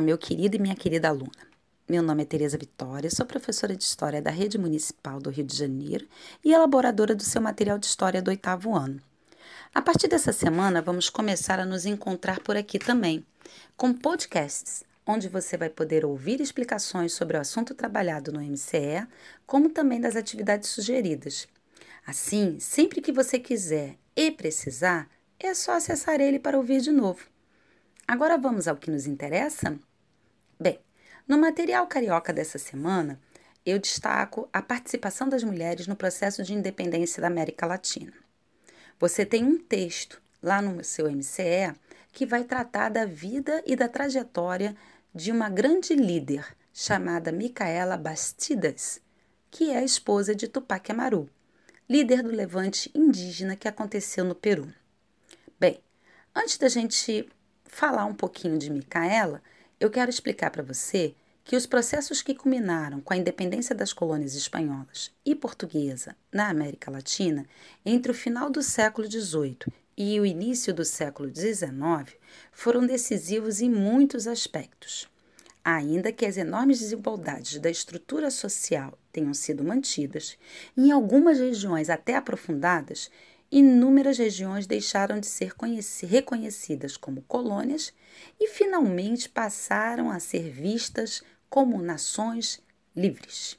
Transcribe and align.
Meu 0.00 0.16
querido 0.16 0.56
e 0.56 0.60
minha 0.60 0.76
querida 0.76 1.08
aluna. 1.08 1.48
Meu 1.88 2.02
nome 2.02 2.22
é 2.22 2.26
Tereza 2.26 2.56
Vitória, 2.56 3.10
sou 3.10 3.26
professora 3.26 3.74
de 3.74 3.82
História 3.82 4.22
da 4.22 4.30
Rede 4.30 4.56
Municipal 4.56 5.18
do 5.18 5.30
Rio 5.30 5.44
de 5.44 5.56
Janeiro 5.56 6.06
e 6.44 6.52
elaboradora 6.52 7.14
do 7.14 7.24
seu 7.24 7.40
material 7.40 7.78
de 7.78 7.86
História 7.86 8.22
do 8.22 8.28
oitavo 8.28 8.76
ano. 8.76 9.00
A 9.74 9.82
partir 9.82 10.06
dessa 10.06 10.32
semana, 10.32 10.80
vamos 10.80 11.10
começar 11.10 11.58
a 11.58 11.66
nos 11.66 11.84
encontrar 11.84 12.40
por 12.40 12.56
aqui 12.56 12.78
também, 12.78 13.26
com 13.76 13.92
podcasts, 13.92 14.84
onde 15.06 15.28
você 15.28 15.56
vai 15.56 15.68
poder 15.68 16.04
ouvir 16.04 16.40
explicações 16.40 17.12
sobre 17.12 17.36
o 17.36 17.40
assunto 17.40 17.74
trabalhado 17.74 18.30
no 18.30 18.40
MCE, 18.40 19.06
como 19.46 19.70
também 19.70 20.00
das 20.00 20.14
atividades 20.14 20.68
sugeridas. 20.68 21.48
Assim, 22.06 22.60
sempre 22.60 23.00
que 23.00 23.10
você 23.10 23.38
quiser 23.38 23.96
e 24.14 24.30
precisar, 24.30 25.08
é 25.40 25.52
só 25.54 25.72
acessar 25.72 26.20
ele 26.20 26.38
para 26.38 26.56
ouvir 26.56 26.80
de 26.80 26.92
novo. 26.92 27.26
Agora 28.06 28.38
vamos 28.38 28.66
ao 28.66 28.76
que 28.76 28.90
nos 28.90 29.06
interessa? 29.06 29.78
Bem, 30.60 30.80
no 31.26 31.38
material 31.38 31.86
carioca 31.86 32.32
dessa 32.32 32.58
semana, 32.58 33.20
eu 33.64 33.78
destaco 33.78 34.48
a 34.52 34.60
participação 34.60 35.28
das 35.28 35.44
mulheres 35.44 35.86
no 35.86 35.94
processo 35.94 36.42
de 36.42 36.52
independência 36.52 37.20
da 37.20 37.28
América 37.28 37.64
Latina. 37.64 38.12
Você 38.98 39.24
tem 39.24 39.44
um 39.44 39.56
texto 39.56 40.20
lá 40.42 40.60
no 40.60 40.82
seu 40.82 41.08
MCE 41.08 41.74
que 42.12 42.26
vai 42.26 42.42
tratar 42.42 42.88
da 42.88 43.04
vida 43.04 43.62
e 43.64 43.76
da 43.76 43.88
trajetória 43.88 44.74
de 45.14 45.30
uma 45.30 45.48
grande 45.48 45.94
líder 45.94 46.44
chamada 46.72 47.30
Micaela 47.30 47.96
Bastidas, 47.96 49.00
que 49.50 49.70
é 49.70 49.78
a 49.78 49.84
esposa 49.84 50.34
de 50.34 50.48
Tupac 50.48 50.90
Amaru, 50.90 51.30
líder 51.88 52.22
do 52.22 52.30
levante 52.30 52.90
indígena 52.92 53.54
que 53.54 53.68
aconteceu 53.68 54.24
no 54.24 54.34
Peru. 54.34 54.72
Bem, 55.60 55.80
antes 56.34 56.58
da 56.58 56.68
gente 56.68 57.28
falar 57.64 58.04
um 58.04 58.14
pouquinho 58.14 58.58
de 58.58 58.70
Micaela, 58.70 59.40
eu 59.80 59.90
quero 59.90 60.10
explicar 60.10 60.50
para 60.50 60.62
você 60.62 61.14
que 61.44 61.56
os 61.56 61.66
processos 61.66 62.20
que 62.20 62.34
culminaram 62.34 63.00
com 63.00 63.14
a 63.14 63.16
independência 63.16 63.74
das 63.74 63.92
colônias 63.92 64.34
espanholas 64.34 65.10
e 65.24 65.34
portuguesa 65.34 66.16
na 66.32 66.48
América 66.48 66.90
Latina 66.90 67.46
entre 67.86 68.10
o 68.10 68.14
final 68.14 68.50
do 68.50 68.62
século 68.62 69.10
XVIII 69.10 69.72
e 69.96 70.18
o 70.20 70.26
início 70.26 70.74
do 70.74 70.84
século 70.84 71.32
XIX 71.34 72.16
foram 72.52 72.86
decisivos 72.86 73.60
em 73.60 73.70
muitos 73.70 74.26
aspectos. 74.26 75.08
Ainda 75.64 76.12
que 76.12 76.26
as 76.26 76.36
enormes 76.36 76.80
desigualdades 76.80 77.58
da 77.60 77.70
estrutura 77.70 78.30
social 78.30 78.98
tenham 79.12 79.32
sido 79.32 79.64
mantidas, 79.64 80.36
em 80.76 80.90
algumas 80.90 81.38
regiões 81.38 81.88
até 81.88 82.16
aprofundadas, 82.16 83.10
inúmeras 83.50 84.18
regiões 84.18 84.66
deixaram 84.66 85.18
de 85.18 85.26
ser 85.26 85.52
reconhecidas 86.06 86.96
como 86.96 87.22
colônias 87.22 87.92
e 88.38 88.48
finalmente 88.48 89.28
passaram 89.28 90.10
a 90.10 90.20
ser 90.20 90.50
vistas 90.50 91.22
como 91.48 91.80
nações 91.80 92.60
livres. 92.94 93.58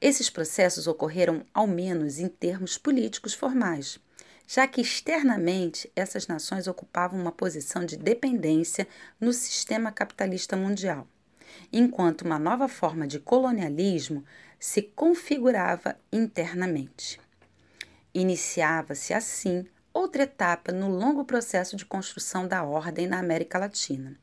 Esses 0.00 0.30
processos 0.30 0.86
ocorreram 0.86 1.44
ao 1.52 1.66
menos 1.66 2.18
em 2.18 2.28
termos 2.28 2.78
políticos 2.78 3.34
formais, 3.34 3.98
já 4.46 4.66
que 4.66 4.80
externamente 4.80 5.92
essas 5.94 6.26
nações 6.26 6.66
ocupavam 6.66 7.20
uma 7.20 7.30
posição 7.30 7.84
de 7.84 7.96
dependência 7.96 8.88
no 9.20 9.32
sistema 9.32 9.92
capitalista 9.92 10.56
mundial, 10.56 11.06
enquanto 11.70 12.22
uma 12.22 12.38
nova 12.38 12.66
forma 12.66 13.06
de 13.06 13.20
colonialismo 13.20 14.24
se 14.58 14.82
configurava 14.82 15.96
internamente. 16.10 17.20
Iniciava-se 18.12 19.14
assim 19.14 19.66
outra 19.92 20.24
etapa 20.24 20.72
no 20.72 20.88
longo 20.88 21.24
processo 21.24 21.76
de 21.76 21.84
construção 21.84 22.46
da 22.46 22.64
ordem 22.64 23.06
na 23.06 23.18
América 23.18 23.58
Latina. 23.58 24.18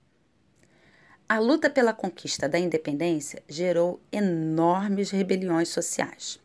A 1.30 1.40
luta 1.40 1.70
pela 1.70 1.94
conquista 1.94 2.48
da 2.48 2.58
independência 2.58 3.44
gerou 3.48 4.02
enormes 4.12 5.10
rebeliões 5.10 5.70
sociais. 5.70 6.40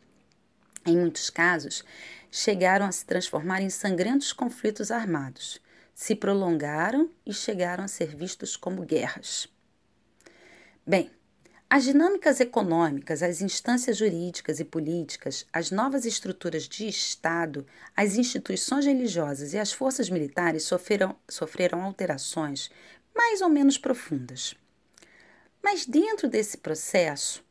Em 0.85 0.97
muitos 0.97 1.29
casos, 1.29 1.83
chegaram 2.29 2.85
a 2.85 2.91
se 2.91 3.05
transformar 3.05 3.61
em 3.61 3.69
sangrentos 3.69 4.33
conflitos 4.33 4.91
armados, 4.91 5.61
se 5.95 6.15
prolongaram 6.15 7.09
e 7.25 7.33
chegaram 7.33 7.83
a 7.83 7.87
ser 7.87 8.15
vistos 8.15 8.57
como 8.57 8.83
guerras. 8.83 9.47
Bem, 10.85 11.09
as 11.73 11.85
dinâmicas 11.85 12.39
econômicas, 12.39 13.23
as 13.23 13.41
instâncias 13.41 13.97
jurídicas 13.97 14.59
e 14.59 14.63
políticas, 14.63 15.43
as 15.51 15.71
novas 15.71 16.05
estruturas 16.05 16.69
de 16.69 16.87
Estado, 16.87 17.65
as 17.97 18.15
instituições 18.15 18.85
religiosas 18.85 19.53
e 19.53 19.57
as 19.57 19.73
forças 19.73 20.07
militares 20.07 20.65
sofreram, 20.65 21.15
sofreram 21.27 21.81
alterações 21.81 22.69
mais 23.15 23.41
ou 23.41 23.49
menos 23.49 23.79
profundas. 23.79 24.53
Mas 25.63 25.83
dentro 25.83 26.29
desse 26.29 26.57
processo, 26.57 27.43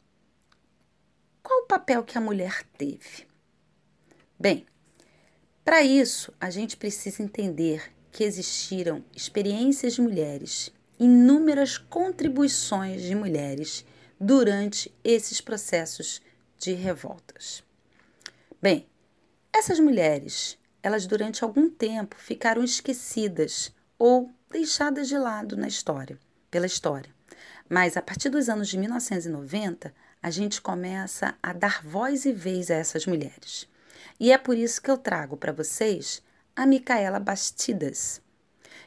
qual 1.43 1.63
o 1.63 1.67
papel 1.67 2.05
que 2.05 2.17
a 2.17 2.21
mulher 2.21 2.63
teve? 2.79 3.27
Bem, 4.39 4.65
para 5.65 5.83
isso 5.83 6.33
a 6.41 6.49
gente 6.49 6.77
precisa 6.77 7.25
entender 7.25 7.91
que 8.13 8.23
existiram 8.23 9.05
experiências 9.17 9.95
de 9.95 10.01
mulheres, 10.01 10.73
inúmeras 10.97 11.77
contribuições 11.77 13.03
de 13.03 13.17
mulheres 13.17 13.85
durante 14.25 14.95
esses 15.03 15.41
processos 15.41 16.23
de 16.57 16.75
revoltas. 16.75 17.65
Bem, 18.63 18.87
essas 19.53 19.81
mulheres, 19.81 20.57
elas 20.81 21.07
durante 21.09 21.43
algum 21.43 21.69
tempo 21.69 22.15
ficaram 22.17 22.63
esquecidas 22.63 23.75
ou 23.99 24.31
deixadas 24.49 25.09
de 25.09 25.19
lado 25.19 25.57
na 25.57 25.67
história, 25.67 26.17
pela 26.53 26.67
história. 26.67 27.13
Mas 27.69 27.97
a 27.97 28.03
partir 28.03 28.29
dos 28.29 28.49
anos 28.49 28.69
de 28.69 28.79
1990, 28.79 29.93
a 30.23 30.31
gente 30.31 30.63
começa 30.63 31.35
a 31.43 31.53
dar 31.53 31.83
voz 31.83 32.25
e 32.25 32.33
vez 32.33 32.71
a 32.71 32.75
essas 32.75 33.07
mulheres. 33.07 33.69
E 34.21 34.31
é 34.31 34.39
por 34.39 34.57
isso 34.57 34.81
que 34.81 34.91
eu 34.91 34.99
trago 34.99 35.37
para 35.37 35.51
vocês 35.51 36.23
a 36.55 36.65
Micaela 36.65 37.19
Bastidas, 37.19 38.23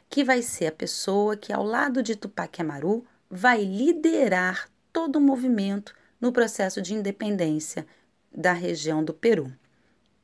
que 0.08 0.24
vai 0.24 0.40
ser 0.40 0.68
a 0.68 0.72
pessoa 0.72 1.36
que, 1.36 1.52
ao 1.52 1.62
lado 1.62 2.02
de 2.02 2.16
Tupac 2.16 2.58
Amaru, 2.58 3.04
vai 3.28 3.62
liderar 3.62 4.70
todo 4.96 5.16
o 5.16 5.20
movimento 5.20 5.94
no 6.18 6.32
processo 6.32 6.80
de 6.80 6.94
independência 6.94 7.86
da 8.34 8.54
região 8.54 9.04
do 9.04 9.12
Peru, 9.12 9.52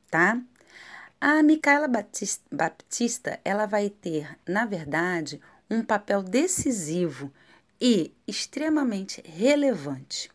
tá? 0.09 0.41
A 1.21 1.43
Micaela 1.43 1.87
Baptista, 2.51 3.39
ela 3.45 3.67
vai 3.67 3.91
ter, 3.91 4.35
na 4.47 4.65
verdade, 4.65 5.39
um 5.69 5.83
papel 5.83 6.23
decisivo 6.23 7.31
e 7.79 8.11
extremamente 8.27 9.21
relevante. 9.23 10.31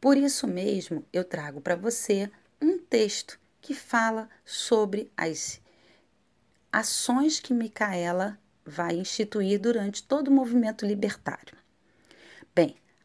Por 0.00 0.16
isso 0.16 0.48
mesmo, 0.48 1.06
eu 1.12 1.22
trago 1.22 1.60
para 1.60 1.76
você 1.76 2.28
um 2.60 2.76
texto 2.76 3.38
que 3.60 3.72
fala 3.72 4.28
sobre 4.44 5.12
as 5.16 5.60
ações 6.72 7.38
que 7.38 7.54
Micaela 7.54 8.36
vai 8.66 8.96
instituir 8.96 9.60
durante 9.60 10.02
todo 10.02 10.26
o 10.26 10.32
movimento 10.32 10.84
libertário. 10.84 11.59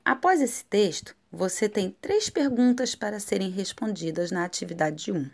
Após 0.06 0.40
esse 0.40 0.64
texto, 0.64 1.16
você 1.32 1.68
tem 1.68 1.90
três 2.00 2.30
perguntas 2.30 2.94
para 2.94 3.20
serem 3.20 3.50
respondidas 3.50 4.30
na 4.30 4.46
atividade 4.46 5.12
1. 5.12 5.28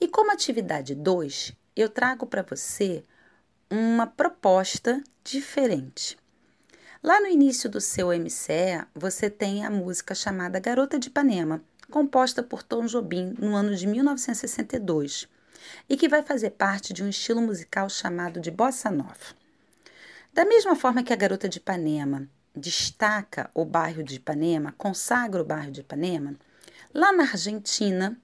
E 0.00 0.08
como 0.08 0.32
atividade 0.32 0.94
2, 0.94 1.52
eu 1.76 1.90
trago 1.90 2.24
para 2.24 2.40
você 2.40 3.04
uma 3.70 4.06
proposta 4.06 5.04
diferente. 5.22 6.16
Lá 7.02 7.20
no 7.20 7.26
início 7.26 7.68
do 7.68 7.78
seu 7.78 8.08
MCE, 8.08 8.86
você 8.94 9.28
tem 9.28 9.66
a 9.66 9.70
música 9.70 10.14
chamada 10.14 10.58
Garota 10.58 10.98
de 10.98 11.08
Ipanema, 11.08 11.62
composta 11.90 12.42
por 12.42 12.62
Tom 12.62 12.86
Jobim 12.86 13.34
no 13.38 13.54
ano 13.54 13.76
de 13.76 13.86
1962, 13.86 15.28
e 15.86 15.94
que 15.94 16.08
vai 16.08 16.22
fazer 16.22 16.52
parte 16.52 16.94
de 16.94 17.04
um 17.04 17.08
estilo 17.10 17.42
musical 17.42 17.90
chamado 17.90 18.40
de 18.40 18.50
bossa 18.50 18.90
nova. 18.90 19.36
Da 20.32 20.46
mesma 20.46 20.74
forma 20.74 21.02
que 21.02 21.12
a 21.12 21.16
Garota 21.16 21.50
de 21.50 21.58
Ipanema 21.58 22.26
destaca 22.58 23.50
o 23.54 23.64
bairro 23.64 24.02
de 24.02 24.16
Ipanema, 24.16 24.74
consagra 24.76 25.40
o 25.40 25.44
bairro 25.44 25.70
de 25.70 25.80
Ipanema, 25.80 26.34
lá 26.92 27.12
na 27.12 27.22
Argentina, 27.22 28.18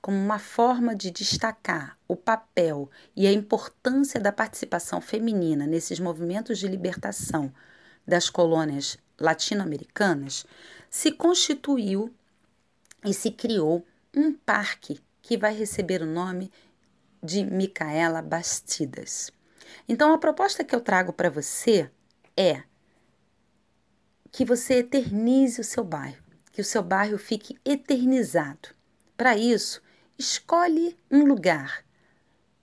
como 0.00 0.16
uma 0.16 0.38
forma 0.38 0.94
de 0.94 1.10
destacar 1.10 1.98
o 2.06 2.16
papel 2.16 2.90
e 3.14 3.26
a 3.26 3.32
importância 3.32 4.20
da 4.20 4.32
participação 4.32 5.00
feminina 5.00 5.66
nesses 5.66 5.98
movimentos 5.98 6.58
de 6.58 6.68
libertação 6.68 7.52
das 8.06 8.30
colônias 8.30 8.96
latino-americanas, 9.20 10.46
se 10.88 11.12
constituiu 11.12 12.14
e 13.04 13.12
se 13.12 13.30
criou 13.30 13.84
um 14.16 14.32
parque 14.32 15.00
que 15.20 15.36
vai 15.36 15.54
receber 15.54 16.02
o 16.02 16.06
nome 16.06 16.50
de 17.22 17.44
Micaela 17.44 18.22
Bastidas. 18.22 19.30
Então, 19.88 20.12
a 20.12 20.18
proposta 20.18 20.64
que 20.64 20.74
eu 20.74 20.80
trago 20.80 21.12
para 21.12 21.28
você 21.28 21.90
é 22.36 22.62
que 24.30 24.44
você 24.44 24.74
eternize 24.74 25.60
o 25.60 25.64
seu 25.64 25.84
bairro, 25.84 26.22
que 26.52 26.60
o 26.60 26.64
seu 26.64 26.82
bairro 26.82 27.18
fique 27.18 27.58
eternizado. 27.64 28.70
Para 29.16 29.36
isso, 29.36 29.82
escolhe 30.18 30.96
um 31.10 31.24
lugar. 31.24 31.84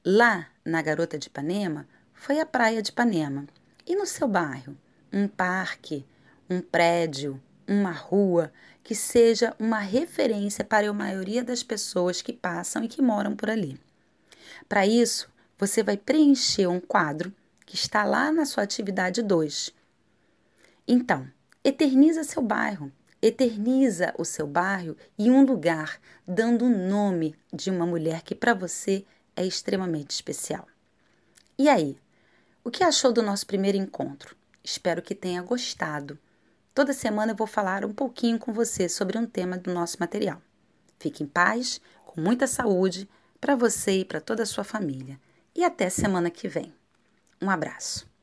Lá 0.06 0.48
na 0.64 0.82
Garota 0.82 1.18
de 1.18 1.28
Ipanema 1.28 1.88
foi 2.14 2.40
a 2.40 2.46
Praia 2.46 2.82
de 2.82 2.92
Ipanema. 2.92 3.46
E 3.86 3.96
no 3.96 4.06
seu 4.06 4.28
bairro, 4.28 4.78
um 5.12 5.28
parque 5.28 6.06
um 6.50 6.62
prédio, 6.62 7.42
uma 7.68 7.92
rua 7.92 8.52
que 8.84 8.94
seja 8.94 9.56
uma 9.60 9.80
referência 9.80 10.64
para 10.64 10.90
a 10.90 10.94
maioria 10.94 11.44
das 11.44 11.64
pessoas 11.64 12.22
que 12.22 12.32
passam 12.32 12.84
e 12.84 12.88
que 12.88 13.02
moram 13.02 13.36
por 13.36 13.50
ali. 13.50 13.80
Para 14.70 14.86
isso, 14.86 15.30
você 15.58 15.82
vai 15.82 15.98
preencher 15.98 16.68
um 16.68 16.80
quadro 16.80 17.34
que 17.66 17.76
está 17.76 18.04
lá 18.04 18.32
na 18.32 18.46
sua 18.46 18.64
atividade 18.64 19.24
2. 19.24 19.74
Então, 20.88 21.28
eterniza 21.66 22.24
seu 22.24 22.44
bairro, 22.44 22.92
eterniza 23.20 24.14
o 24.20 24.24
seu 24.24 24.46
bairro 24.46 24.96
e 25.18 25.32
um 25.32 25.44
lugar, 25.44 26.00
dando 26.28 26.66
o 26.66 26.70
nome 26.70 27.36
de 27.52 27.72
uma 27.72 27.88
mulher 27.88 28.22
que 28.22 28.36
para 28.36 28.54
você 28.54 29.04
é 29.36 29.44
extremamente 29.44 30.12
especial. 30.12 30.68
E 31.58 31.68
aí, 31.68 31.98
o 32.64 32.70
que 32.70 32.84
achou 32.84 33.12
do 33.12 33.24
nosso 33.24 33.48
primeiro 33.48 33.80
encontro? 33.80 34.36
Espero 34.64 35.02
que 35.02 35.16
tenha 35.16 35.42
gostado. 35.42 36.20
Toda 36.72 36.94
semana 36.94 37.32
eu 37.32 37.36
vou 37.36 37.48
falar 37.48 37.84
um 37.84 37.94
pouquinho 37.94 38.38
com 38.38 38.54
você 38.54 38.88
sobre 38.88 39.18
um 39.18 39.26
tema 39.26 39.58
do 39.58 39.74
nosso 39.74 39.98
material. 40.00 40.40
Fique 41.00 41.24
em 41.24 41.28
paz, 41.28 41.82
com 42.06 42.22
muita 42.22 42.46
saúde, 42.46 43.10
para 43.42 43.56
você 43.56 44.02
e 44.02 44.06
para 44.06 44.22
toda 44.22 44.44
a 44.44 44.46
sua 44.46 44.64
família. 44.64 45.20
E 45.56 45.64
até 45.64 45.90
semana 45.90 46.30
que 46.30 46.48
vem. 46.48 46.72
Um 47.42 47.50
abraço. 47.50 48.15